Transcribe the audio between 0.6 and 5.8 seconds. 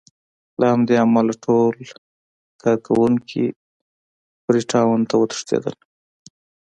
همدې امله ټول کارکوونکي فري ټاون ته وتښتېدل.